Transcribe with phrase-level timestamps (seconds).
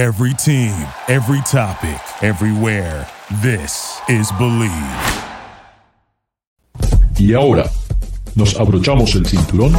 [0.00, 0.72] Every team,
[1.08, 3.06] every topic, everywhere.
[3.42, 4.72] This is Believe.
[7.18, 7.70] Y ahora,
[8.34, 9.74] nos abrochamos el cinturón,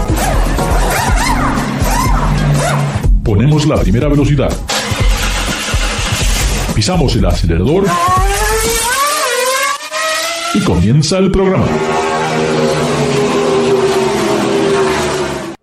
[3.23, 4.55] ponemos la primera velocidad,
[6.75, 7.85] pisamos el acelerador
[10.53, 11.65] y comienza el programa.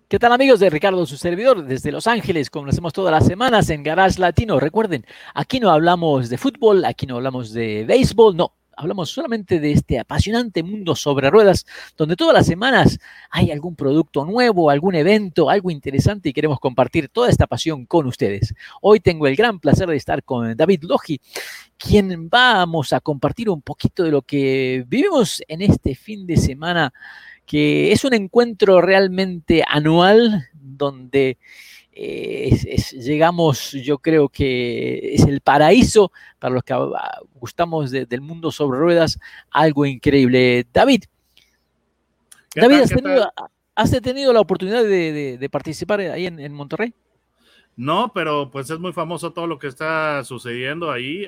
[0.09, 3.27] ¿Qué tal amigos de Ricardo, su servidor, desde Los Ángeles, como lo hacemos todas las
[3.27, 4.59] semanas en Garage Latino?
[4.59, 5.05] Recuerden,
[5.35, 9.99] aquí no hablamos de fútbol, aquí no hablamos de béisbol, no, hablamos solamente de este
[9.99, 11.63] apasionante mundo sobre ruedas,
[11.95, 12.97] donde todas las semanas
[13.29, 18.07] hay algún producto nuevo, algún evento, algo interesante y queremos compartir toda esta pasión con
[18.07, 18.55] ustedes.
[18.81, 21.21] Hoy tengo el gran placer de estar con David Logi,
[21.77, 26.91] quien vamos a compartir un poquito de lo que vivimos en este fin de semana
[27.49, 31.39] que es un encuentro realmente anual donde
[31.91, 32.55] eh,
[32.91, 36.75] llegamos, yo creo que es el paraíso para los que
[37.33, 39.19] gustamos del mundo sobre ruedas,
[39.49, 40.67] algo increíble.
[40.71, 41.05] David,
[42.53, 42.81] David,
[43.73, 46.93] ¿has, tenido, la oportunidad de, participar ahí en, Monterrey?
[47.75, 51.25] No, pero pues es muy famoso todo lo que está sucediendo ahí.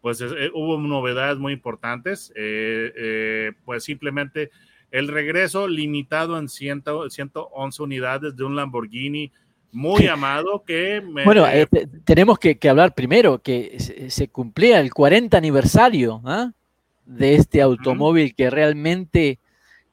[0.00, 2.32] pues eh, hubo novedades muy importantes.
[2.34, 4.50] Eh, pues simplemente
[4.90, 9.30] el regreso limitado en 111 unidades de un Lamborghini
[9.72, 11.02] muy amado que...
[11.24, 11.66] Bueno, eh,
[12.04, 16.52] tenemos que, hablar primero que se, cumplía el 40 aniversario ¿ah?
[17.04, 19.38] de este automóvil que realmente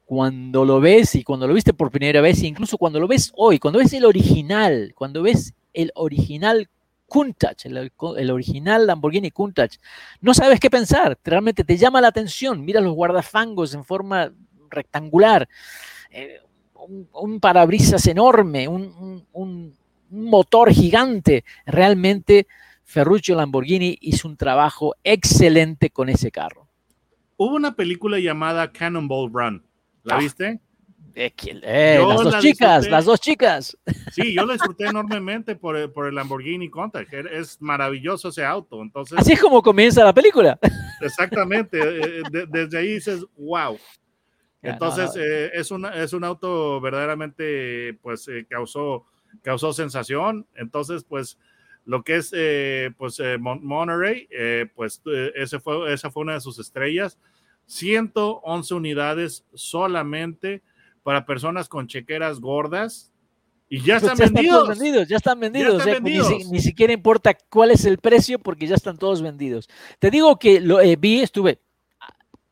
[0.06, 3.60] cuando lo ves y cuando lo viste por primera vez, incluso cuando lo ves hoy,
[3.60, 6.70] cuando ves el original, cuando ves el original
[7.08, 9.76] Countach, el, el, original Lamborghini Countach,
[10.22, 14.32] no sabes qué pensar, realmente te llama la atención, mira los guardafangos en forma
[14.70, 15.48] rectangular,
[16.12, 16.40] eh,
[17.14, 19.76] un, parabrisas enorme, un,
[20.10, 21.44] motor gigante.
[21.66, 22.48] Realmente
[22.84, 26.68] Ferruccio Lamborghini hizo un trabajo excelente con ese carro.
[27.38, 29.66] Hubo una película llamada Cannonball Run.
[30.04, 30.20] ¿La ah.
[30.20, 30.62] viste?
[31.16, 33.78] Eh, las dos chicas, las dos chicas.
[34.12, 37.08] Sí, yo la disfruté enormemente por el, por el Lamborghini Countach.
[37.14, 38.82] Es maravilloso ese auto.
[38.82, 40.60] Entonces, Así es como comienza la película.
[41.02, 41.80] Exactamente.
[41.80, 43.78] Eh, desde ahí dices, wow.
[44.66, 49.06] Entonces, eh, es, un, es un auto verdaderamente, pues, eh, causó,
[49.42, 50.48] causó sensación.
[50.56, 51.38] Entonces, pues,
[51.86, 54.28] lo que es, eh, pues, Monterey,
[54.76, 55.02] pues,
[55.36, 57.18] ese fue, esa fue una de sus estrellas.
[57.68, 60.62] 111 unidades solamente
[61.04, 63.12] para personas con chequeras gordas.
[63.68, 65.08] Y ya pues están, vendidos.
[65.08, 65.86] Ya están vendidos.
[66.52, 69.68] Ni, siquiera importa cuál es el precio porque ya están todos vendidos.
[70.00, 71.60] Te digo que lo vi, estuve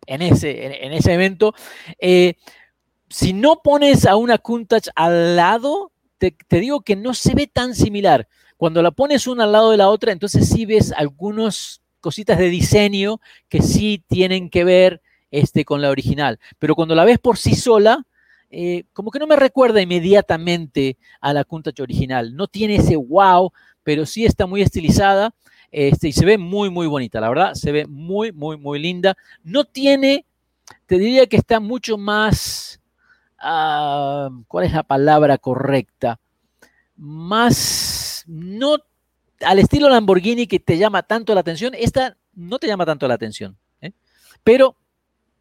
[0.05, 1.53] en ese, en, ese evento.
[1.99, 2.35] Eh,
[3.09, 7.75] si no pones a una Countach al lado, te, digo que no se ve tan
[7.75, 8.27] similar.
[8.57, 12.49] Cuando la pones una al lado de la otra, entonces sí ves algunas cositas de
[12.49, 13.19] diseño
[13.49, 16.39] que sí tienen que ver este, con la original.
[16.59, 18.05] Pero cuando la ves por sí sola,
[18.49, 22.35] eh, como que no me recuerda inmediatamente a la Countach original.
[22.35, 23.51] No tiene ese wow,
[23.83, 25.33] pero sí está muy estilizada.
[25.73, 29.17] Este, y se ve muy, muy bonita, la verdad, se ve muy, muy, muy linda.
[29.43, 30.23] No tiene,
[30.85, 32.79] te diría que está mucho más,
[33.39, 36.19] ah, ¿cuál es la palabra correcta?
[36.95, 38.77] Más, no
[39.41, 43.15] al estilo Lamborghini que te llama tanto la atención, esta no te llama tanto la
[43.15, 43.93] atención, ¿eh?
[44.43, 44.77] pero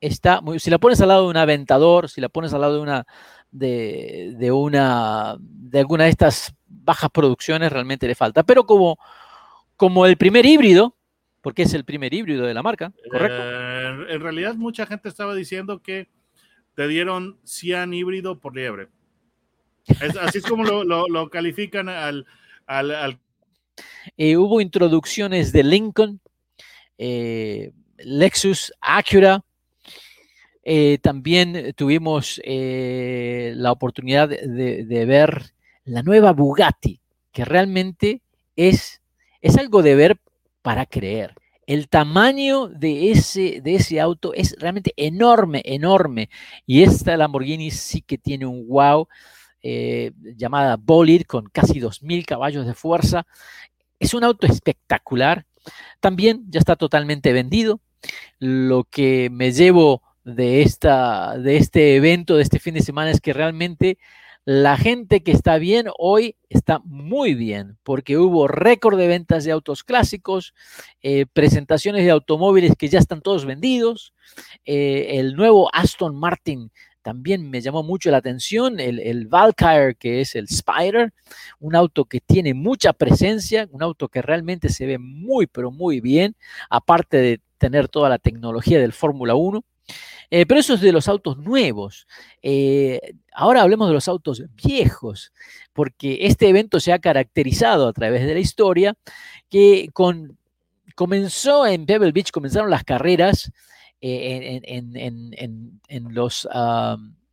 [0.00, 2.76] está muy, si la pones al lado de un aventador, si la pones al lado
[2.76, 3.06] de una,
[3.50, 8.98] de, de una, de alguna de estas bajas producciones, realmente le falta, pero como
[9.82, 10.96] como el primer híbrido,
[11.40, 13.42] porque es el primer híbrido de la marca, ¿correcto?
[13.42, 16.08] Eh, en realidad mucha gente estaba diciendo que
[16.76, 18.90] te dieron cian híbrido por liebre.
[20.20, 22.28] así es como lo, califican al...
[24.16, 26.20] Eh, hubo introducciones de Lincoln,
[26.96, 29.44] eh, Lexus, Acura.
[31.00, 35.42] también tuvimos la oportunidad de ver
[35.86, 37.00] la nueva Bugatti,
[37.32, 38.22] que realmente
[38.54, 39.01] es
[39.42, 40.16] es algo de ver
[40.62, 41.34] para creer.
[41.66, 46.30] El tamaño de ese, de ese auto es realmente enorme, enorme.
[46.66, 49.08] Y esta Lamborghini sí que tiene un wow
[49.62, 53.26] eh, llamada Bolid con casi 2.000 caballos de fuerza.
[54.00, 55.46] Es un auto espectacular.
[56.00, 57.80] También ya está totalmente vendido.
[58.38, 63.20] Lo que me llevo de, esta, de este evento, de este fin de semana, es
[63.20, 63.98] que realmente
[64.44, 69.52] la gente que está bien hoy está muy bien porque hubo récord de ventas de
[69.52, 70.54] autos clásicos,
[71.02, 74.14] eh, presentaciones de automóviles que ya están todos vendidos,
[74.64, 76.72] eh, el nuevo Aston Martin
[77.02, 81.12] también me llamó mucho la atención, el, el Valkyrie, que es el Spider,
[81.58, 86.00] un auto que tiene mucha presencia, un auto que realmente se ve muy, pero muy
[86.00, 86.36] bien,
[86.70, 89.64] aparte de tener toda la tecnología del Fórmula 1.
[90.34, 92.06] Eh, pero eso es de los autos nuevos.
[92.40, 95.30] Eh, ahora hablemos de los autos viejos,
[95.74, 98.94] porque este evento se ha caracterizado a través de la historia,
[99.50, 100.38] que con,
[100.94, 103.52] comenzó en Pebble Beach, comenzaron las carreras
[104.00, 106.48] eh, en, los,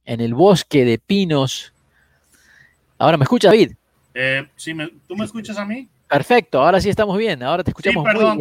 [0.03, 1.73] en el bosque de pinos.
[2.97, 3.75] Ahora, ¿me escuchas, David?
[4.57, 4.75] sí,
[5.07, 5.87] ¿tú me escuchas a mí?
[6.09, 8.39] Perfecto, ahora sí estamos bien, ahora te escuchamos sí, perdón,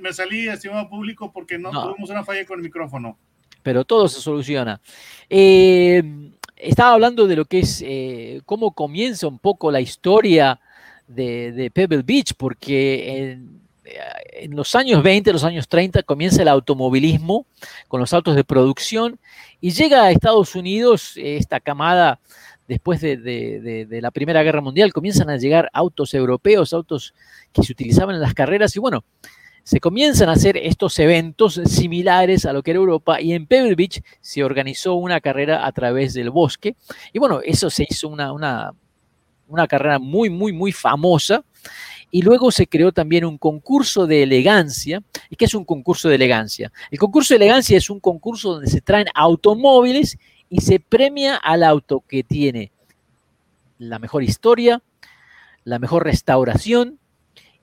[0.00, 3.16] me, salí, estimado público, porque no, tuvimos una falla con el micrófono.
[3.64, 4.80] Pero todo se soluciona.
[5.28, 10.60] Eh, estaba hablando de lo que es, eh, cómo comienza un poco la historia
[11.08, 17.46] de, Pebble Beach, porque en, en, los años 20, los años 30, comienza el automovilismo
[17.88, 19.18] con los autos de producción
[19.60, 22.20] y llega a Estados Unidos esta camada
[22.68, 27.14] después de, la Primera Guerra Mundial, comienzan a llegar autos europeos, autos
[27.52, 29.04] que se utilizaban en las carreras, y bueno,
[29.64, 33.74] se comienzan a hacer estos eventos similares a lo que era Europa, y en Pebble
[33.74, 36.76] Beach se organizó una carrera a través del bosque,
[37.12, 38.72] y bueno, eso se hizo una, una,
[39.48, 41.44] una carrera muy, muy, muy famosa.
[42.10, 45.02] Y luego se creó también un concurso de elegancia.
[45.30, 46.70] ¿Y qué es un concurso de elegancia?
[46.92, 50.16] El concurso de elegancia es un concurso donde se traen automóviles
[50.48, 52.70] y se premia al auto que tiene
[53.78, 54.80] la mejor historia,
[55.64, 57.00] la mejor restauración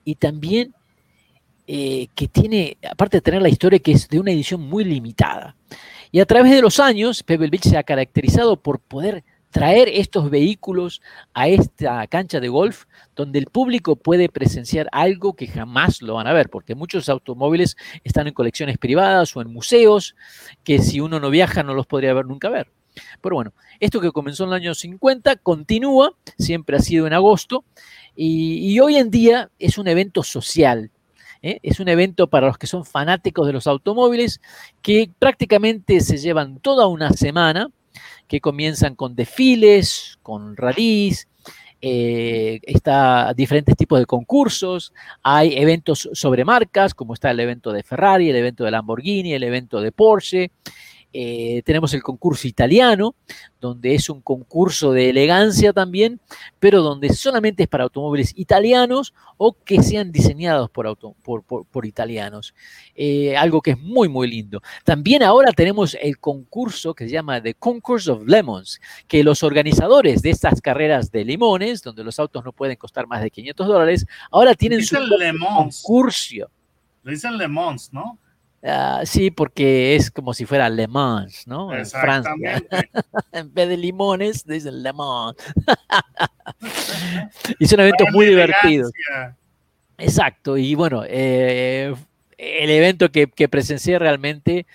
[0.04, 0.74] y también
[1.74, 5.56] eh, que tiene, aparte de tener la historia, que es de una edición muy limitada.
[6.10, 10.28] Y a través de los años, Pebble Beach se ha caracterizado por poder traer estos
[10.28, 11.00] vehículos
[11.32, 12.84] a esta cancha de golf
[13.16, 17.78] donde el público puede presenciar algo que jamás lo van a ver, porque muchos automóviles
[18.04, 20.14] están en colecciones privadas o en museos
[20.64, 22.70] que si uno no viaja no los podría ver nunca ver.
[23.22, 27.64] Pero bueno, esto que comenzó en el año 50 continúa, siempre ha sido en agosto,
[28.14, 30.90] y, hoy en día es un evento social.
[31.42, 31.58] ¿Eh?
[31.62, 34.40] Es un evento para los que son fanáticos de los automóviles,
[34.80, 37.68] que prácticamente se llevan toda una semana,
[38.28, 41.28] que comienzan con desfiles, con rallies,
[41.84, 47.82] eh, está diferentes tipos de concursos, hay eventos sobre marcas, como está el evento de
[47.82, 50.52] Ferrari, el evento de Lamborghini, el evento de Porsche,
[51.12, 53.14] eh, tenemos el concurso italiano,
[53.60, 56.20] donde es un concurso de elegancia también,
[56.58, 62.54] pero donde solamente es para automóviles italianos o que sean diseñados por, por, italianos.
[62.94, 64.62] Eh, algo que es muy, muy lindo.
[64.84, 70.22] También ahora tenemos el concurso que se llama The Concourse of Lemons, que los organizadores
[70.22, 74.06] de estas carreras de limones, donde los autos no pueden costar más de 500 dólares,
[74.30, 76.50] ahora tienen su concurso.
[77.02, 78.18] Lo dicen Lemons, ¿no?
[78.64, 81.74] Ah, sí, porque es como si fuera Le Mans, ¿no?
[81.74, 82.62] En Francia.
[83.32, 85.36] en vez de limones, dicen Le Mans.
[87.58, 88.92] y son eventos muy divertidos.
[89.98, 91.94] Exacto, y bueno, eh,
[92.38, 94.66] el evento que, presencié realmente,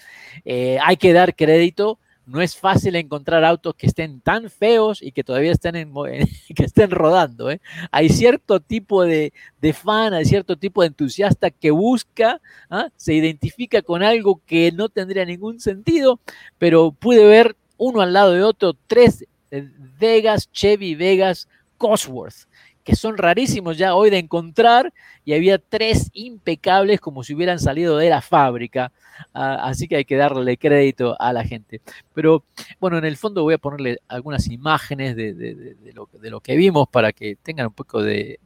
[0.43, 1.97] eh, hay que dar crédito
[2.27, 5.93] no es fácil encontrar autos que estén tan feos y que todavía estén, en,
[6.55, 7.49] que estén rodando.
[7.49, 7.61] ¿eh?
[7.89, 9.31] Hay cierto tipo de,
[9.73, 12.89] fan, hay cierto tipo de entusiasta que busca, ¿ah?
[12.97, 16.19] se identifica con algo que no tendría ningún sentido,
[16.57, 19.69] pero pude ver uno al lado de otro tres eh,
[19.99, 21.47] Vegas, Chevy Vegas,
[21.77, 22.46] Cosworth
[22.87, 24.93] que son rarísimos ya hoy de encontrar,
[25.25, 28.93] y había tres impecables como si hubieran salido de la fábrica.
[29.33, 31.81] Ah, así que hay que darle crédito a la gente.
[32.13, 32.45] Pero
[32.79, 37.35] bueno, en el fondo voy a ponerle algunas imágenes de, lo, que vimos para que
[37.35, 38.39] tengan un poco de,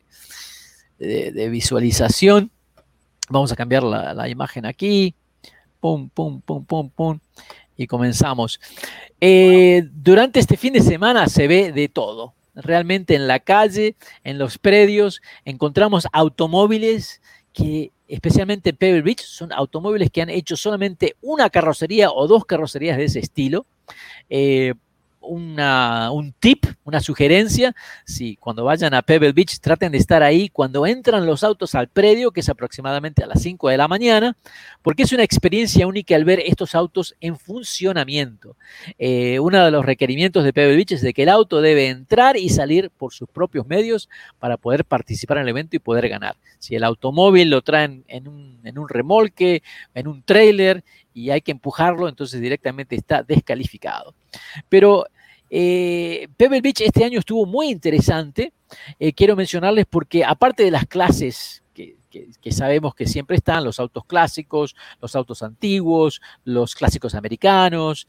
[0.97, 2.49] visualización.
[3.29, 5.13] Vamos a cambiar la, imagen aquí.
[5.79, 7.19] Pum, pum, pum, pum, pum.
[7.77, 8.59] Y comenzamos.
[9.19, 14.37] Eh, durante este fin de semana se ve de todo realmente en la calle, en
[14.37, 17.21] los predios, encontramos automóviles
[17.53, 22.45] que, especialmente en Pebble Beach, son automóviles que han hecho solamente una carrocería o dos
[22.45, 23.65] carrocerías de ese estilo.
[24.29, 24.73] Eh,
[25.21, 27.75] una, un tip, una sugerencia,
[28.05, 31.87] si cuando vayan a Pebble Beach traten de estar ahí cuando entran los autos al
[31.87, 34.35] predio, que es aproximadamente a las 5 de la mañana,
[34.81, 38.55] porque es una experiencia única al ver estos autos en funcionamiento.
[38.97, 42.37] Eh, uno de los requerimientos de Pebble Beach es de que el auto debe entrar
[42.37, 44.09] y salir por sus propios medios
[44.39, 46.35] para poder participar en el evento y poder ganar.
[46.59, 49.63] Si el automóvil lo traen en un, en un remolque,
[49.93, 54.13] en un trailer, y hay que empujarlo, entonces directamente está descalificado.
[54.69, 55.05] Pero
[55.49, 58.53] eh, Pebble Beach este año estuvo muy interesante.
[58.99, 61.95] Eh, quiero mencionarles porque aparte de las clases que,
[62.41, 68.07] que, sabemos que siempre están, los autos clásicos, los autos antiguos, los clásicos americanos,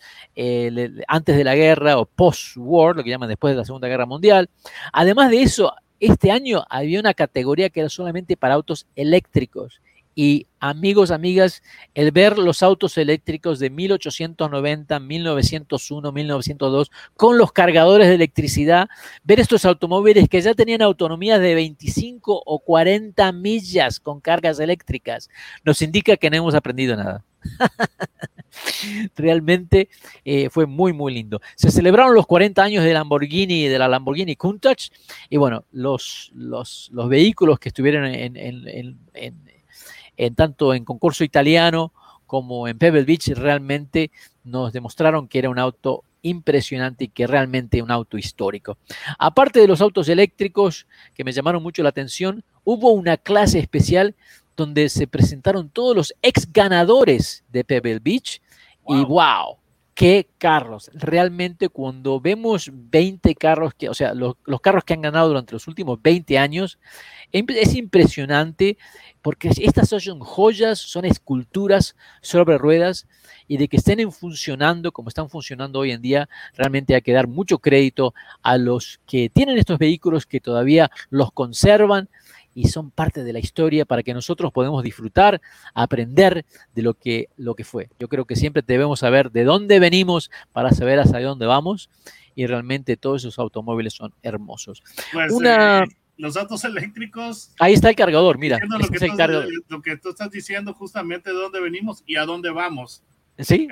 [1.06, 4.50] antes de la guerra o post-war, lo que llaman después de la Segunda Guerra Mundial.
[4.92, 9.80] Además de eso, este año había una categoría que era solamente para autos eléctricos
[10.14, 11.62] y amigos, amigas,
[11.94, 18.88] el ver los autos eléctricos de 1890, 1901, 1902, con los cargadores de electricidad,
[19.24, 25.30] ver estos automóviles que ya tenían autonomías de 25 o 40 millas con cargas eléctricas,
[25.64, 27.24] nos indica que no hemos aprendido nada.
[29.16, 29.88] Realmente
[30.26, 31.40] eh, fue muy, muy lindo.
[31.56, 34.90] Se celebraron los 40 años de Lamborghini, de la Lamborghini Countach,
[35.30, 39.34] y bueno, los, los, vehículos que estuvieron en, en en
[40.34, 41.92] tanto en concurso italiano
[42.26, 44.10] como en Pebble Beach, realmente
[44.44, 48.78] nos demostraron que era un auto impresionante y que realmente un auto histórico.
[49.18, 54.14] Aparte de los autos eléctricos que me llamaron mucho la atención, hubo una clase especial
[54.56, 58.40] donde se presentaron todos los ex ganadores de Pebble Beach
[58.88, 59.58] y wow,
[59.94, 60.90] qué carros.
[60.94, 65.52] Realmente cuando vemos 20 carros, que, o sea, los, los, carros que han ganado durante
[65.52, 66.78] los últimos 20 años,
[67.30, 68.78] es impresionante
[69.22, 73.06] porque estas son joyas, son esculturas sobre ruedas
[73.48, 77.28] y de que estén funcionando como están funcionando hoy en día, realmente hay que dar
[77.28, 82.08] mucho crédito a los que tienen estos vehículos que todavía los conservan
[82.54, 85.40] y son parte de la historia para que nosotros podamos disfrutar,
[85.74, 86.44] aprender
[86.74, 87.88] de lo que, lo que fue.
[87.98, 91.90] Yo creo que siempre debemos saber de dónde venimos para saber hacia dónde vamos
[92.34, 94.82] y realmente todos esos automóviles son hermosos.
[95.12, 95.84] Pues, Una...
[95.84, 95.86] Eh,
[96.18, 97.52] los autos eléctricos.
[97.58, 98.58] Ahí está el cargador, mira.
[98.58, 99.06] Lo que, tú,
[99.68, 103.02] lo que, tú, estás diciendo justamente de dónde venimos y a dónde vamos.
[103.38, 103.66] Sí,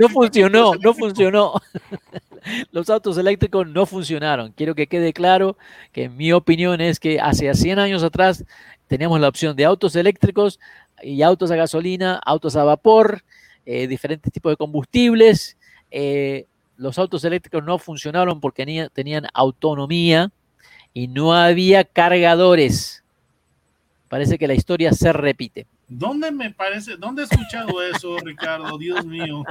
[0.00, 1.54] no, funcionó, no funcionó.
[2.72, 4.52] Los autos eléctricos no funcionaron.
[4.52, 5.56] Quiero que quede claro
[5.92, 8.44] que mi opinión es que hace 100 años atrás
[8.86, 10.58] teníamos la opción de autos eléctricos
[11.02, 13.22] y autos a gasolina, autos a vapor,
[13.66, 15.58] eh, diferentes tipos de combustibles.
[15.90, 20.30] Eh, los autos eléctricos no funcionaron porque tenían autonomía
[20.94, 23.04] y no había cargadores.
[24.08, 25.66] Parece que la historia se repite.
[25.88, 26.96] ¿Dónde me parece?
[26.96, 28.76] ¿Dónde he escuchado eso, Ricardo?
[28.76, 29.42] Dios mío.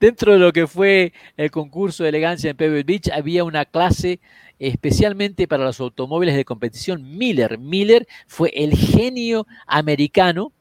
[0.00, 4.20] Dentro de lo que fue el concurso de elegancia en Pebble Beach, había una clase
[4.58, 7.58] especialmente para los automóviles de competición Miller.
[7.58, 10.52] Miller fue el genio americano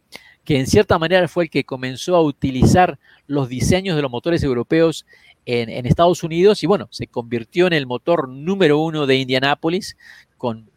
[0.44, 4.42] que en cierta manera fue el que comenzó a utilizar los diseños de los motores
[4.42, 5.06] europeos
[5.46, 9.98] en, Estados Unidos y bueno, se convirtió en el motor número uno de Indianápolis
[10.38, 10.71] con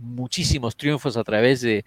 [0.00, 1.84] muchísimos triunfos a través de,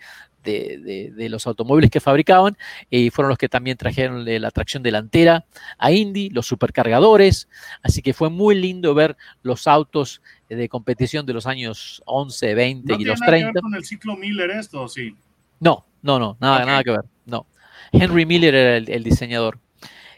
[1.30, 2.58] los automóviles que fabricaban
[2.90, 5.46] y fueron los que también trajeron la tracción delantera
[5.78, 7.48] a Indy, los supercargadores,
[7.82, 12.96] así que fue muy lindo ver los autos de competición de los años 11, 20
[13.00, 13.48] y los 30.
[13.48, 15.16] Que ver con el ciclo Miller esto, sí?
[15.60, 17.48] No, no, no, nada, nada que ver, no.
[17.92, 19.60] Henry Miller era el diseñador.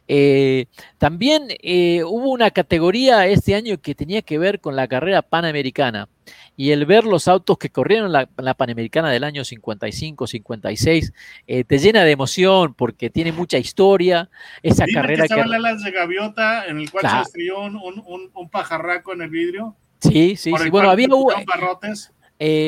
[0.07, 5.23] Eh, también eh, hubo una categoría este año que tenía que ver con la carrera
[5.23, 6.09] panamericana
[6.55, 11.13] y el ver los autos que corrieron la, la panamericana del año 55, 56,
[11.47, 14.29] eh, te llena de emoción porque tiene mucha historia.
[14.61, 15.83] Esa carrera que estaba que...
[15.83, 19.75] de gaviota en el cual se estrelló un, pajarraco en el vidrio.
[19.99, 20.69] Sí, sí, sí.
[20.69, 21.07] Bueno, había.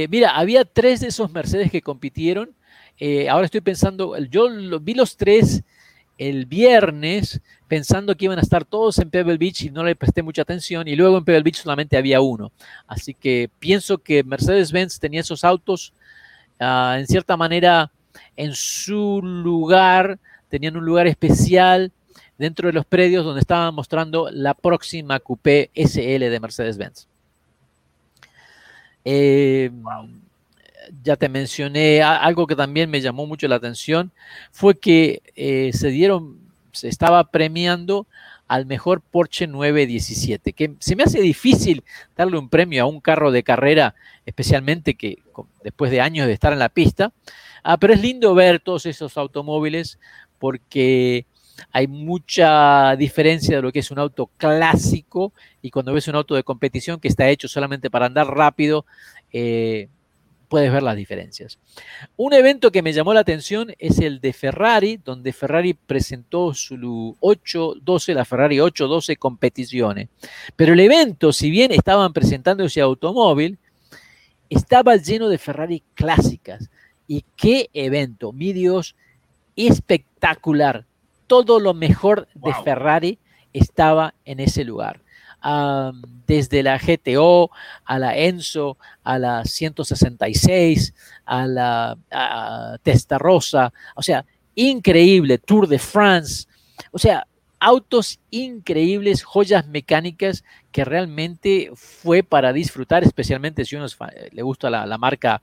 [0.10, 2.56] mira, había tres de esos Mercedes que compitieron.
[3.29, 4.50] ahora estoy pensando, yo
[4.82, 5.63] vi los tres
[6.18, 10.24] el viernes pensando que iban a estar todos en Pebble Beach y no le presté
[10.24, 12.52] mucha atención y luego en Pebble Beach solamente había uno.
[12.88, 15.94] Así que pienso que Mercedes-Benz tenía esos autos
[16.60, 17.92] ah, en cierta manera
[18.36, 20.20] en su lugar,
[20.50, 21.92] tenían un lugar especial
[22.38, 27.08] dentro de los predios donde estaban mostrando la próxima Coupé SL de Mercedes-Benz.
[29.04, 29.72] Eh,
[31.03, 34.12] ya te mencioné, algo que también me llamó mucho la atención
[34.51, 36.39] fue que eh, se dieron,
[36.72, 38.08] se estaba premiando
[38.48, 41.84] al mejor Porsche 917, que se me hace difícil
[42.15, 45.17] darle un premio a un carro de carrera, especialmente que
[45.63, 47.12] después de años de estar en la pista,
[47.63, 50.00] ah, pero es lindo ver todos esos automóviles
[50.39, 51.25] porque
[51.72, 56.36] hay mucha diferencia de lo que es un auto clásico y cuando ves un auto
[56.36, 58.86] de competición que está hecho solamente para andar rápido,
[59.34, 59.89] eh,
[60.48, 61.60] puedes ver las diferencias.
[62.16, 67.16] Un evento que me llamó la atención es el de Ferrari, donde Ferrari presentó su
[67.20, 70.10] 812, la Ferrari 812 competiciones.
[70.56, 73.58] Pero el evento, si bien estaban presentando ese automóvil,
[74.50, 76.70] estaba lleno de Ferrari clásicas.
[77.08, 78.96] Y qué evento, mi Dios,
[79.56, 80.86] espectacular.
[81.27, 83.20] Todo lo mejor de Ferrari
[83.54, 85.01] estaba en ese lugar.
[86.25, 87.50] Desde la GTO
[87.86, 90.94] a la Enzo, a la 166,
[91.25, 94.25] a la a Testarossa, o sea,
[94.56, 96.48] increíble, Tour de France,
[96.92, 97.25] o sea,
[97.60, 103.88] autos increíbles, joyas mecánicas que realmente fue para disfrutar, especialmente si uno
[104.32, 105.42] le gusta la, marca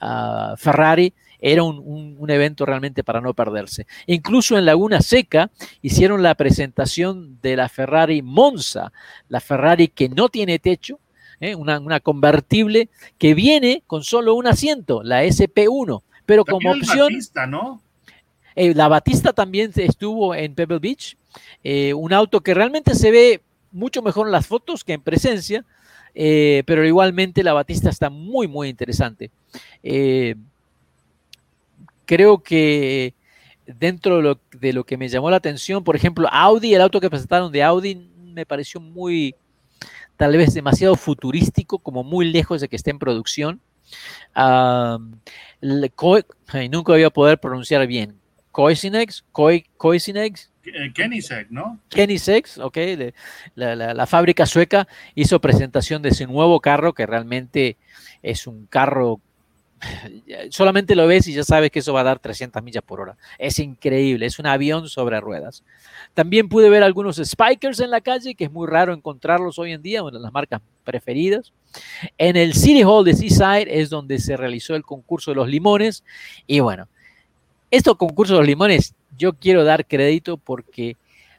[0.00, 3.86] ah, Ferrari, era un, evento realmente para no perderse.
[4.06, 5.50] Incluso en Laguna Seca
[5.82, 8.92] hicieron la presentación de la Ferrari Monza,
[9.28, 11.00] la Ferrari que no tiene techo,
[11.40, 11.56] ¿eh?
[11.56, 17.12] una, convertible que viene con solo un asiento, la SP1, pero como opción...
[17.48, 17.82] ¿no?
[18.54, 21.16] Eh, la Batista también estuvo en Pebble Beach,
[21.64, 25.64] eh, un auto que realmente se ve mucho mejor en las fotos que en presencia,
[26.14, 29.30] eh, pero igualmente la Batista está muy, muy interesante.
[32.06, 33.14] Creo que
[33.66, 37.00] dentro de lo, de lo, que me llamó la atención, por ejemplo, Audi, el auto
[37.00, 39.34] que presentaron de Audi me pareció muy,
[40.16, 43.60] tal vez demasiado futurístico, como muy lejos de que esté en producción.
[45.60, 48.18] nunca voy a poder pronunciar bien.
[48.50, 50.50] Coisinex, Coisinex.
[50.94, 51.80] Kennysex, ¿no?
[51.88, 52.78] Kennysex, ok.
[53.56, 57.78] La, la, fábrica sueca hizo presentación de ese nuevo carro que realmente
[58.22, 59.20] es un carro
[60.50, 63.16] solamente lo ves y ya sabes que eso va a dar 300 millas por hora.
[63.38, 65.62] Es increíble, es un avión sobre ruedas.
[66.14, 69.82] También pude ver algunos Spikers en la calle, que es muy raro encontrarlos hoy en
[69.82, 71.52] día, una de las marcas preferidas.
[72.18, 76.04] En el City Hall de Seaside es donde se realizó el concurso de los limones.
[76.46, 76.88] Y bueno,
[77.70, 80.96] estos concursos de los limones, yo quiero dar crédito porque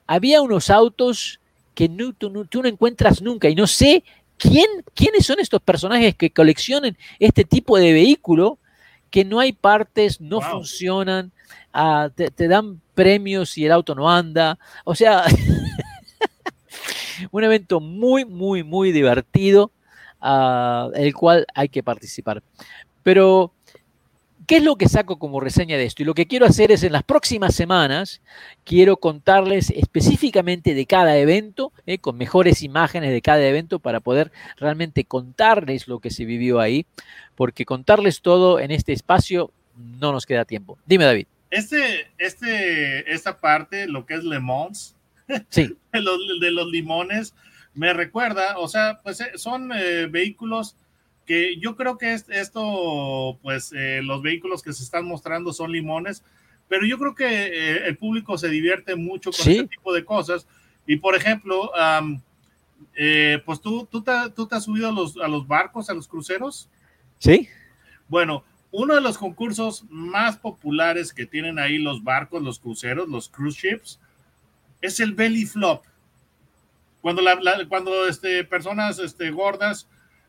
[0.07, 1.39] había unos autos
[1.75, 4.03] que tú, no encuentras nunca y no sé
[4.43, 8.59] quién, quiénes son estos personajes que coleccionan este tipo de vehículo
[9.09, 11.31] que no hay partes, no funcionan,
[11.71, 14.57] ah, te, dan premios si el auto no anda.
[14.85, 15.23] O sea,
[17.31, 19.71] un evento muy, muy, muy divertido,
[20.19, 22.41] uh, el cual hay que participar.
[23.03, 23.53] Pero
[24.47, 26.01] ¿Qué es lo que saco como reseña de esto?
[26.01, 28.21] Y lo que quiero hacer es en las próximas semanas,
[28.63, 34.31] quiero contarles específicamente de cada evento, eh, con mejores imágenes de cada evento para poder
[34.57, 36.85] realmente contarles lo que se vivió ahí,
[37.35, 40.77] porque contarles todo en este espacio no nos queda tiempo.
[40.85, 41.27] Dime, David.
[41.49, 44.95] Este, este, esta parte, lo que es Le Mans,
[45.49, 45.75] sí.
[45.91, 47.35] de, los, de los limones,
[47.73, 50.75] me recuerda, o sea, pues eh, son eh, vehículos
[51.25, 56.23] que yo creo que esto, pues eh, los vehículos que se están mostrando son limones,
[56.67, 60.47] pero yo creo que eh, el público se divierte mucho con este tipo de cosas.
[60.85, 61.71] Y por ejemplo,
[62.95, 65.93] eh, pues tú, tú, te, tú te has subido a los, a los barcos, a
[65.93, 66.69] los cruceros.
[67.19, 67.47] Sí.
[68.07, 73.29] Bueno, uno de los concursos más populares que tienen ahí los barcos, los cruceros, los
[73.29, 73.99] cruise ships,
[74.81, 75.85] es el belly flop.
[77.01, 77.37] Cuando, la,
[77.69, 79.87] cuando este, personas este, gordas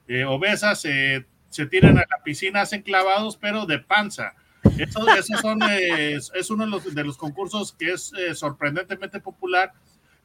[0.09, 4.35] eh, obesas se, se tiran a la piscina, hacen clavados, pero de panza.
[4.79, 5.05] Eso,
[5.41, 9.73] son, eh, es uno de los, de los, concursos que es eh, sorprendentemente popular,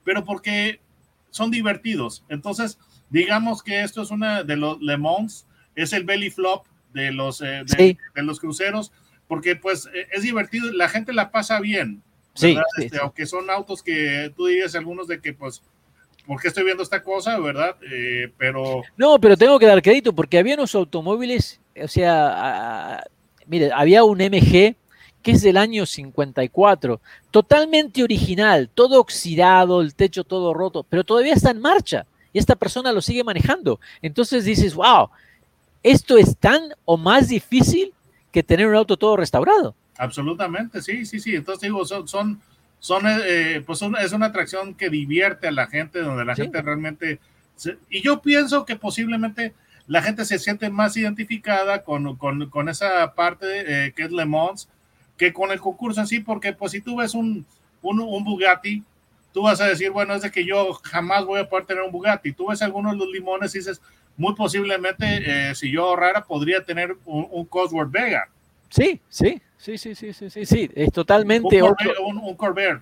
[0.04, 0.80] pero porque
[1.30, 2.24] son divertidos.
[2.30, 7.12] Entonces, digamos que esto es una de los Le Mans, es el belly flop de
[7.12, 8.92] los, de, los cruceros,
[9.28, 12.02] porque pues es divertido, la gente la pasa bien.
[12.34, 15.62] Sí, este, aunque son autos que tú dirías algunos de que pues
[16.30, 17.76] por qué estoy viendo esta cosa, ¿verdad?
[17.92, 18.84] Eh, pero...
[18.96, 23.04] No, pero tengo que dar crédito porque había unos automóviles, o sea,
[23.48, 24.76] mire, había un MG
[25.24, 31.34] que es del año 54, totalmente original, todo oxidado, el techo todo roto, pero todavía
[31.34, 33.80] está en marcha y esta persona lo sigue manejando.
[34.04, 35.10] Entonces dices, wow,
[35.82, 37.92] esto es tan o más difícil
[38.32, 39.74] que tener un auto todo restaurado.
[39.98, 41.34] Absolutamente, sí, sí, sí.
[41.34, 42.40] Entonces digo, son, son
[42.80, 47.20] son, eh, pues es una atracción que divierte a la gente, donde la gente realmente,
[47.90, 49.54] y yo pienso que posiblemente
[49.88, 54.26] la gente se siente más identificada con, con, con esa parte eh, que es Le
[54.26, 54.70] Mans
[55.18, 57.46] que con el concurso así, porque pues si tú ves un,
[57.82, 58.84] un, un, Bugatti,
[59.34, 61.92] tú vas a decir, bueno, es de que yo jamás voy a poder tener un
[61.92, 62.32] Bugatti.
[62.32, 63.82] Tú ves algunos de los limones y dices,
[64.16, 68.30] muy posiblemente eh, si yo ahorrara podría tener un, un Cosworth Vega.
[68.70, 71.92] Sí, sí, Sí, sí, sí, sí, sí, sí, es totalmente un otro.
[72.06, 72.80] Un, Corvair.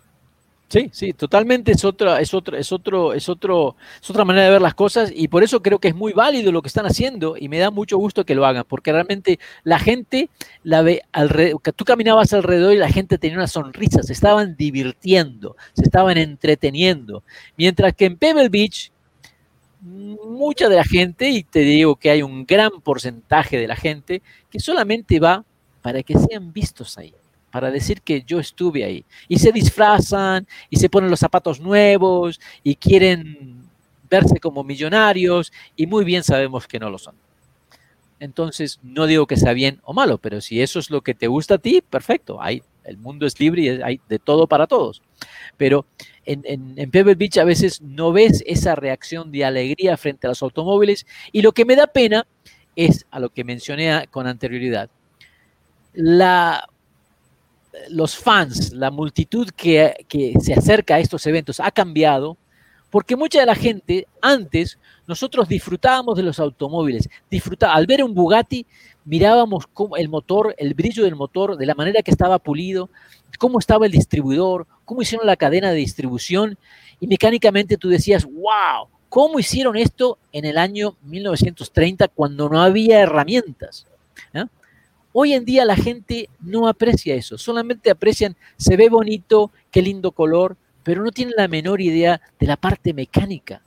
[0.69, 4.51] Sí, sí, totalmente es otra, es otro, es otro, es otro, es otra manera de
[4.51, 7.35] ver las cosas y por eso creo que es muy válido lo que están haciendo
[7.35, 10.29] y me da mucho gusto que lo hagan, porque realmente la gente
[10.63, 15.55] la ve alrededor, tú caminabas alrededor y la gente tenía una sonrisa, se estaban divirtiendo,
[15.73, 17.23] se estaban entreteniendo,
[17.57, 18.91] mientras que en Pebble Beach
[19.81, 24.21] mucha de la gente, y te digo que hay un gran porcentaje de la gente
[24.51, 25.43] que solamente va
[25.87, 27.13] para que sean vistos ahí,
[27.49, 29.05] para decir que yo estuve ahí.
[29.29, 33.61] Y se disfrazan y se ponen los zapatos nuevos y quieren
[34.09, 37.15] verse como millonarios y muy bien sabemos que no lo son.
[38.19, 41.27] Entonces, no digo que sea bien o malo, pero si eso es lo que te
[41.27, 42.41] gusta a ti, perfecto.
[42.41, 45.01] Hay, el mundo es libre y hay de todo para todos.
[45.55, 45.85] Pero
[46.25, 50.43] en, en, Pebble Beach a veces no ves esa reacción de alegría frente a los
[50.43, 52.27] automóviles y lo que me da pena
[52.75, 54.89] es a lo que mencioné con anterioridad.
[55.99, 56.69] La,
[57.89, 62.37] los fans, la multitud que, que se acerca a estos eventos ha cambiado
[62.89, 68.13] porque mucha de la gente antes nosotros disfrutábamos de los automóviles, disfrutaba, al ver un
[68.13, 68.65] Bugatti
[69.05, 72.89] mirábamos cómo el motor, el brillo del motor, de la manera que estaba pulido,
[73.39, 76.57] cómo estaba el distribuidor, cómo hicieron la cadena de distribución
[76.99, 82.99] y mecánicamente tú decías, wow, ¿cómo hicieron esto en el año 1930 cuando no había
[82.99, 83.85] herramientas?
[84.33, 84.47] ¿Ah?
[85.19, 90.11] Hoy en día la gente no aprecia eso, solamente aprecian, se ve bonito, qué lindo
[90.11, 93.63] color, pero no tienen la menor idea de la parte mecánica.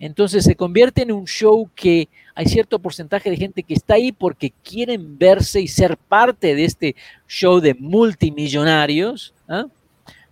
[0.00, 4.10] Entonces se convierte en un show que hay cierto porcentaje de gente que está ahí
[4.10, 6.96] porque quieren verse y ser parte de este
[7.28, 9.66] show de multimillonarios, ¿ah?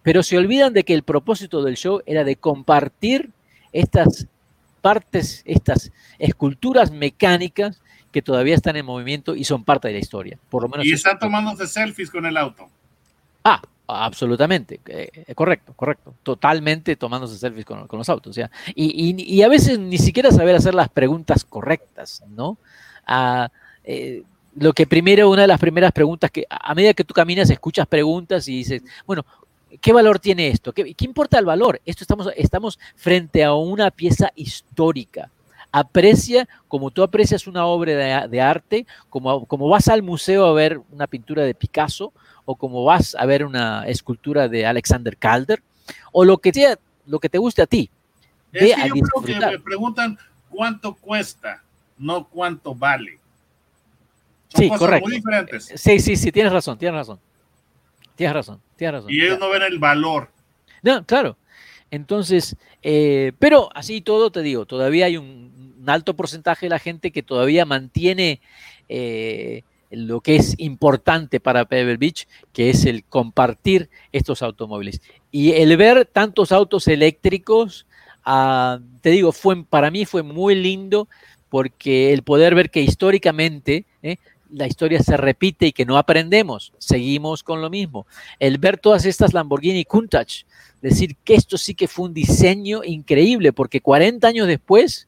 [0.02, 3.30] pero se olvidan de que el propósito del show era de compartir
[3.72, 4.26] estas
[4.80, 7.80] partes, estas esculturas mecánicas
[8.12, 10.38] que todavía están en movimiento y son parte de la historia.
[10.48, 12.68] Por lo menos y están tomándose selfies con el auto.
[13.44, 16.12] Ah, Absolutamente, eh, correcto, correcto.
[16.22, 18.36] Totalmente tomándose selfies con, los autos.
[18.36, 18.50] ¿ya?
[18.74, 22.58] Y, a veces ni siquiera saber hacer las preguntas correctas, ¿no?
[23.06, 23.48] Ah,
[23.84, 24.24] eh,
[24.56, 27.86] lo que primero, una de las primeras preguntas que a medida que tú caminas, escuchas
[27.86, 29.24] preguntas y dices, bueno,
[29.80, 30.74] ¿qué valor tiene esto?
[30.74, 31.80] ¿Qué, importa el valor?
[31.86, 35.30] Esto estamos, estamos frente a una pieza histórica.
[35.70, 40.80] Aprecia, como tú aprecias una obra de, arte, como, como vas al museo a ver
[40.90, 42.12] una pintura de Picasso,
[42.44, 45.62] o como vas a ver una escultura de Alexander Calder,
[46.12, 47.90] o lo que sea, lo que te guste a ti.
[48.52, 51.62] Es que yo creo que me preguntan cuánto cuesta,
[51.98, 53.18] no cuánto vale.
[54.48, 55.08] Son sí, cosas correcto.
[55.08, 55.72] muy diferentes.
[55.76, 57.20] Sí, sí, sí, tienes razón, tienes razón.
[58.16, 59.12] Tienes razón, tienes razón.
[59.12, 60.30] Y ellos no ven el valor.
[60.82, 61.36] No, claro.
[61.90, 65.52] Entonces, eh, pero así todo te digo, todavía hay un,
[65.90, 68.40] alto porcentaje de la gente que todavía mantiene
[68.88, 75.00] eh, lo que es importante para Pebble Beach, que es el compartir estos automóviles.
[75.30, 77.86] Y el ver tantos autos eléctricos,
[78.24, 81.08] ah, te digo, fue, para mí fue muy lindo
[81.48, 84.16] porque el poder ver que históricamente eh,
[84.50, 88.06] la historia se repite y que no aprendemos, seguimos con lo mismo.
[88.38, 90.44] El ver todas estas Lamborghini Countach,
[90.80, 95.07] decir que esto sí que fue un diseño increíble, porque 40 años después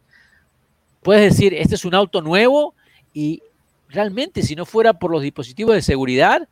[1.02, 2.74] puedes decir, este es un auto nuevo
[3.12, 3.42] y
[3.88, 6.48] realmente si no fuera por los dispositivos de seguridad,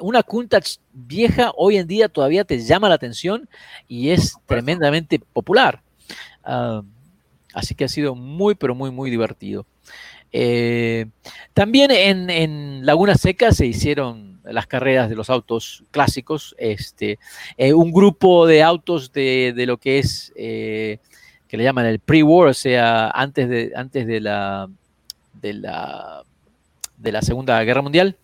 [0.00, 3.48] una Countach vieja hoy en día todavía te llama la atención
[3.88, 5.82] y es tremendamente popular.
[6.44, 6.82] Ah,
[7.52, 9.66] así que ha sido muy, pero muy, muy divertido.
[10.32, 11.06] Eh,
[11.54, 16.54] también en, Laguna Seca se hicieron las carreras de los autos clásicos.
[16.58, 17.18] Este,
[17.56, 20.98] eh, un grupo de autos de, lo que es, eh,
[21.48, 24.68] que le llaman el pre-war, o sea, antes de, antes de la,
[25.34, 26.24] de la
[26.96, 28.16] de la Segunda Guerra Mundial,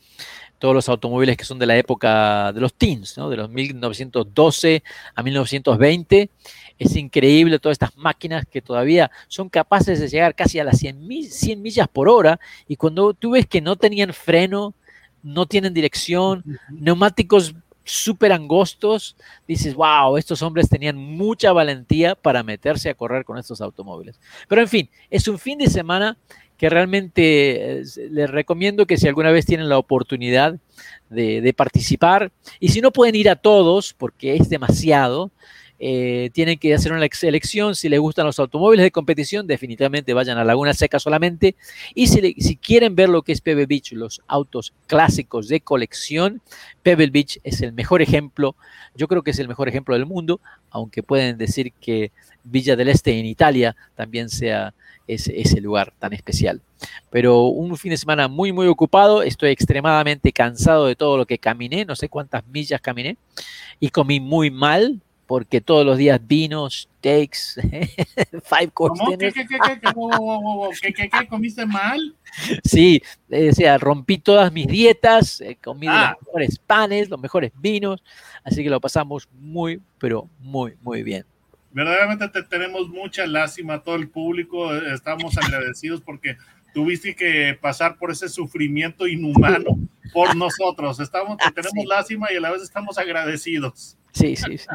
[0.58, 4.82] todos los automóviles que son de la época de los teens, de los 1912
[5.14, 6.30] a 1920.
[6.78, 11.30] Es increíble todas estas máquinas que todavía son capaces de llegar casi a las 100,
[11.30, 14.74] 100 millas por hora y cuando tú ves que no tenían freno,
[15.22, 17.54] no tienen dirección, neumáticos
[17.84, 19.16] súper angostos,
[19.46, 24.20] dices, wow, estos hombres tenían mucha valentía para meterse a correr con estos automóviles.
[24.48, 26.16] Pero en fin, es un fin de semana
[26.62, 30.60] que realmente eh, les recomiendo que si alguna vez tienen la oportunidad
[31.10, 35.32] de, participar, y si no pueden ir a todos, porque es demasiado,
[35.84, 37.74] eh, tienen que hacer una selección.
[37.74, 41.56] Si les gustan los automóviles de competición, definitivamente vayan a Laguna Seca solamente.
[41.92, 46.40] Y si, quieren ver lo que es Pebble Beach, los autos clásicos de colección,
[46.84, 48.54] Pebble Beach es el mejor ejemplo.
[48.94, 50.40] Yo creo que es el mejor ejemplo del mundo,
[50.70, 52.12] aunque pueden decir que
[52.44, 54.74] Villa del Este en Italia también sea
[55.08, 56.60] ese, lugar tan especial.
[57.10, 59.24] Pero un fin de semana muy, muy ocupado.
[59.24, 61.84] Estoy extremadamente cansado de todo lo que caminé.
[61.84, 63.16] No sé cuántas millas caminé.
[63.80, 67.60] Y comí muy mal porque todos los días vinos, steaks,
[68.44, 69.18] five course ¿Cómo?
[69.18, 69.46] ¿Qué, qué,
[70.94, 72.14] qué, qué, comiste mal?
[72.64, 76.16] Sí, o sea, rompí todas mis dietas, eh, comí ah.
[76.18, 78.02] los mejores panes, los mejores vinos,
[78.44, 81.24] así que lo pasamos muy, pero muy, muy bien
[81.74, 86.36] verdaderamente te tenemos mucha lástima a todo el público, estamos agradecidos porque
[86.72, 89.78] tuviste que pasar por ese sufrimiento inhumano
[90.12, 91.00] por nosotros.
[91.00, 93.96] Estamos, te tenemos lástima y a la vez estamos agradecidos.
[94.12, 94.66] Sí, sí, sí.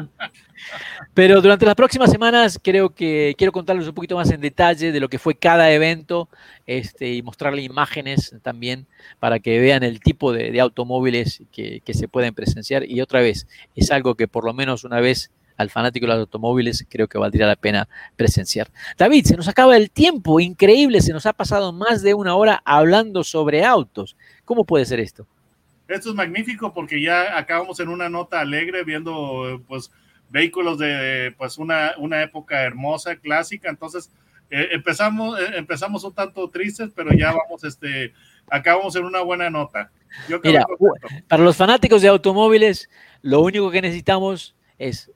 [1.14, 5.00] Pero durante las próximas semanas creo que quiero contarles un poquito más en detalle de
[5.00, 6.28] lo que fue cada evento
[6.66, 8.86] este, y mostrarles imágenes también
[9.20, 12.84] para que vean el tipo de, automóviles que, que, se pueden presenciar.
[12.84, 13.46] Y otra vez,
[13.76, 17.18] es algo que por lo menos una vez al fanático de los automóviles creo que
[17.18, 18.70] valdría la pena presenciar.
[18.96, 22.62] David, se nos acaba el tiempo, increíble, se nos ha pasado más de una hora
[22.64, 24.16] hablando sobre autos.
[24.44, 25.26] ¿Cómo puede ser esto?
[25.88, 29.90] Esto es magnífico porque ya acabamos en una nota alegre viendo pues
[30.28, 33.70] vehículos de pues una, una época hermosa, clásica.
[33.70, 34.10] Entonces
[34.50, 38.12] eh, empezamos, eh, empezamos un tanto tristes, pero ya vamos, este,
[38.50, 39.90] acabamos en una buena nota.
[40.42, 40.66] Mira,
[41.26, 42.90] para los fanáticos de automóviles,
[43.22, 45.10] lo único que necesitamos es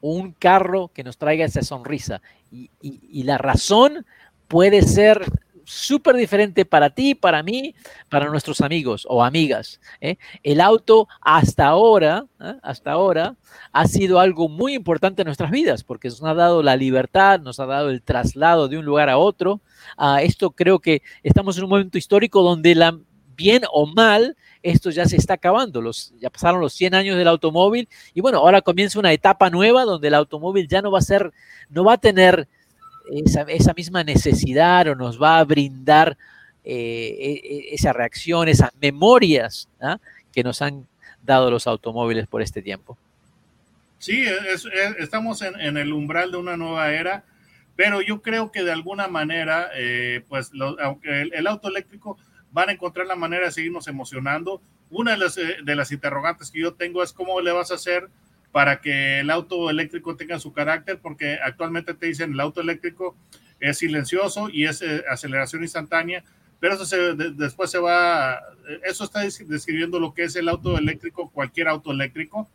[0.00, 2.22] un carro que nos traiga esa sonrisa.
[2.50, 4.06] Y, y la razón
[4.48, 5.24] puede ser
[5.64, 7.74] súper diferente para ti, para mí,
[8.08, 9.80] para nuestros amigos o amigas.
[10.00, 10.16] ¿eh?
[10.42, 12.54] El auto hasta ahora, ¿eh?
[12.62, 13.36] hasta ahora,
[13.72, 17.60] ha sido algo muy importante en nuestras vidas porque nos ha dado la libertad, nos
[17.60, 19.60] ha dado el traslado de un lugar a otro.
[19.96, 22.74] Ah, esto creo que estamos en un momento histórico donde
[23.36, 25.80] bien o mal, esto ya se está acabando.
[25.80, 29.84] Los, ya pasaron los 100 años del automóvil y bueno, ahora comienza una etapa nueva
[29.84, 31.32] donde el automóvil ya no va a ser,
[31.68, 32.48] no va a tener
[33.48, 36.16] esa, misma necesidad o nos va a brindar
[36.64, 39.98] eh, e, e, esa reacción, esas memorias ¿ah?
[40.32, 40.86] que nos han
[41.22, 42.96] dado los automóviles por este tiempo.
[43.98, 44.24] Sí,
[44.98, 47.24] estamos en, el umbral de una nueva era,
[47.74, 50.50] pero yo creo que de alguna manera, eh, pues
[50.82, 52.18] aunque el, auto eléctrico
[52.52, 54.60] van a encontrar la manera de seguirnos emocionando.
[54.90, 57.76] Una de las, eh, de las interrogantes que yo tengo es cómo le vas a
[57.76, 58.08] hacer
[58.54, 63.16] para que el auto eléctrico tenga su carácter, porque actualmente te dicen el auto eléctrico
[63.58, 66.22] es silencioso y es eh, aceleración instantánea,
[66.60, 68.38] pero eso después se va,
[68.84, 72.48] eso está describiendo lo que es el auto eléctrico, cualquier auto eléctrico.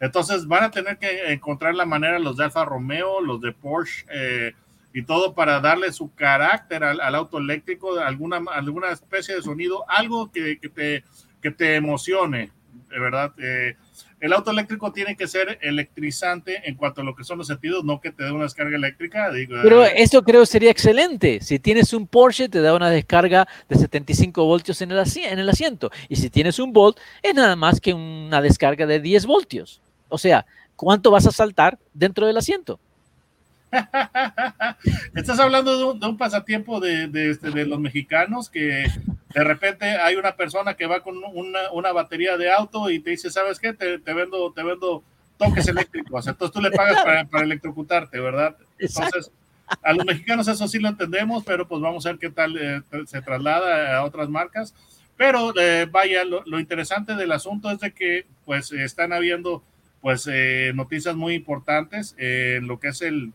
[0.00, 4.06] Entonces van a tener que encontrar la manera los de Alfa Romeo, los de Porsche
[4.10, 4.54] eh,
[4.92, 10.32] y todo para darle su carácter al, auto eléctrico, alguna, alguna especie de sonido, algo
[10.32, 11.04] que, te,
[11.40, 12.50] que te emocione,
[12.90, 13.32] verdad.
[13.38, 13.76] Eh,
[14.24, 17.84] el auto eléctrico tiene que ser electrizante en cuanto a lo que son los sentidos,
[17.84, 19.30] no que te dé una descarga eléctrica.
[19.62, 21.40] Pero eh, esto creo sería excelente.
[21.42, 25.48] Si tienes un Porsche, te da una descarga de 75 voltios en el, en el
[25.50, 25.90] asiento.
[26.08, 29.82] Y si tienes un Volt, es nada más que una descarga de 10 voltios.
[30.08, 32.80] O sea, ¿cuánto vas a saltar dentro del asiento?
[35.14, 38.86] Estás hablando de un, pasatiempo de, este, de, los mexicanos que
[39.34, 43.30] de repente hay una persona que va con una, batería de auto y te dice,
[43.30, 43.72] ¿sabes qué?
[43.72, 45.02] Te, vendo, te vendo
[45.36, 46.28] toques eléctricos.
[46.28, 48.56] Entonces tú le pagas para, electrocutarte, ¿verdad?
[48.78, 49.32] Entonces,
[49.82, 52.82] a los mexicanos eso sí lo entendemos, pero pues vamos a ver qué tal eh,
[53.06, 54.72] se traslada a otras marcas.
[55.16, 59.64] Pero eh, vaya, lo, interesante del asunto es de que pues están habiendo
[60.00, 63.32] pues eh, noticias muy importantes en lo que es el,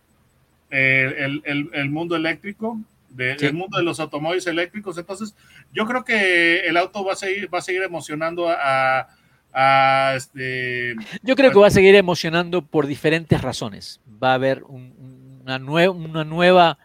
[0.69, 1.41] el,
[1.73, 2.79] el, mundo eléctrico,
[3.09, 4.97] de, el mundo de los automóviles eléctricos.
[4.97, 5.35] Entonces,
[5.73, 9.07] yo creo que el auto va a seguir, va a seguir emocionando a,
[9.53, 10.95] a este.
[11.21, 13.99] Yo creo que va a seguir emocionando por diferentes razones.
[14.21, 16.77] Va a haber una, una nueva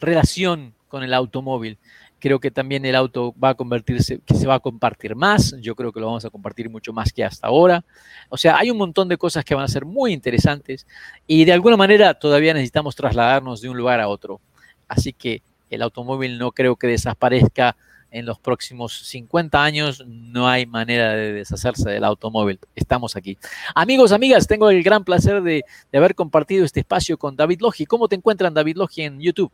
[0.00, 1.78] relación con el automóvil.
[2.18, 5.54] Creo que también el auto va a convertirse, que se va a compartir más.
[5.60, 7.84] Yo creo que lo vamos a compartir mucho más que hasta ahora.
[8.30, 10.86] O sea, hay un montón de cosas que van a ser muy interesantes
[11.26, 14.40] y de alguna manera todavía necesitamos trasladarnos de un lugar a otro.
[14.88, 17.76] Así que el automóvil no creo que desaparezca
[18.10, 22.58] en los próximos 50 años no hay manera de deshacerse del automóvil.
[22.74, 23.36] Estamos aquí.
[23.74, 27.84] Amigos, amigas, tengo el gran placer de, haber compartido este espacio con David Logi.
[27.84, 29.52] ¿Cómo te encuentran, David Logi, en YouTube?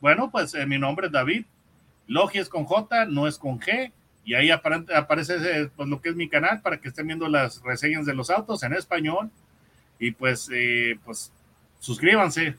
[0.00, 1.44] Bueno, pues eh, mi nombre es David.
[2.06, 3.92] Logi es con J, no es con G.
[4.24, 7.62] Y ahí aparece eh, pues, lo que es mi canal para que estén viendo las
[7.62, 9.30] reseñas de los autos en español.
[9.98, 11.32] Y pues, eh, pues
[11.80, 12.54] suscríbanse.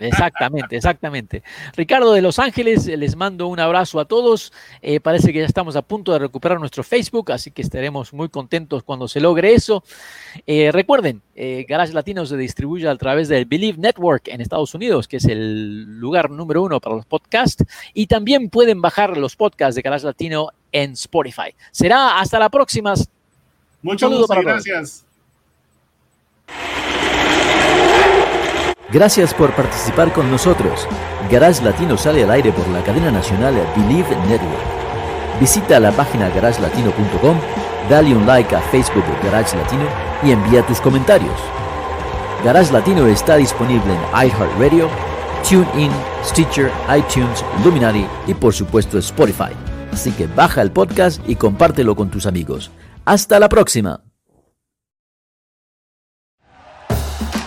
[0.00, 1.42] Exactamente, exactamente.
[1.76, 4.52] Ricardo de Los Ángeles, les mando un abrazo a todos.
[4.82, 8.28] Eh, parece que ya estamos a punto de recuperar nuestro Facebook, así que estaremos muy
[8.28, 9.84] contentos cuando se logre eso.
[10.46, 15.08] Eh, recuerden, eh, Garage Latino se distribuye a través del Believe Network en Estados Unidos,
[15.08, 19.76] que es el lugar número uno para los podcasts, y también pueden bajar los podcasts
[19.76, 21.54] de Garage Latino en Spotify.
[21.70, 22.94] Será hasta la próxima.
[23.82, 25.04] Muchas gracias.
[28.94, 30.86] Gracias por participar con nosotros.
[31.28, 35.40] Garage Latino sale al aire por la cadena nacional Believe Network.
[35.40, 37.36] Visita la página garagelatino.com,
[37.90, 39.82] dale un like a Facebook Garage Latino
[40.22, 41.34] y envía tus comentarios.
[42.44, 44.88] Garage Latino está disponible en iHeartRadio,
[45.42, 45.90] TuneIn,
[46.24, 49.50] Stitcher, iTunes, Luminary y por supuesto Spotify.
[49.92, 52.70] Así que baja el podcast y compártelo con tus amigos.
[53.04, 54.03] Hasta la próxima.